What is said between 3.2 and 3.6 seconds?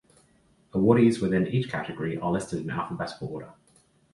order.